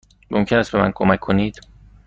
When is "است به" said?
0.57-0.77